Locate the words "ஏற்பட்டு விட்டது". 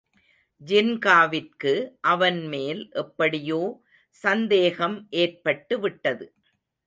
5.15-6.27